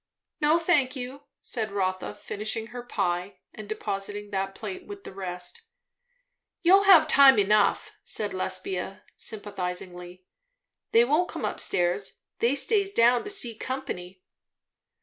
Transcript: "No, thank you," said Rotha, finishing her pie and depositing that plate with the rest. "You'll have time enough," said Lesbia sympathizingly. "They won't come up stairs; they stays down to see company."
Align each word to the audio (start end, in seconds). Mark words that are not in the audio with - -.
"No, 0.39 0.57
thank 0.57 0.95
you," 0.95 1.25
said 1.41 1.71
Rotha, 1.71 2.15
finishing 2.15 2.67
her 2.73 2.81
pie 2.81 3.37
and 3.53 3.69
depositing 3.69 4.31
that 4.31 4.55
plate 4.55 4.87
with 4.87 5.03
the 5.03 5.13
rest. 5.13 5.61
"You'll 6.63 6.85
have 6.85 7.07
time 7.07 7.37
enough," 7.37 7.91
said 8.03 8.33
Lesbia 8.33 9.03
sympathizingly. 9.15 10.25
"They 10.91 11.05
won't 11.05 11.29
come 11.29 11.45
up 11.45 11.59
stairs; 11.59 12.21
they 12.39 12.55
stays 12.55 12.91
down 12.93 13.23
to 13.25 13.29
see 13.29 13.55
company." 13.55 14.23